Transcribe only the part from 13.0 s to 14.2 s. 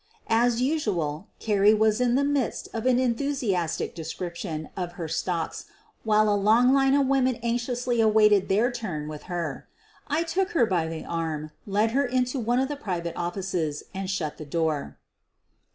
offices, and